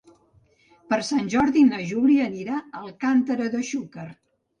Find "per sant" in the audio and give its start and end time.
0.93-1.27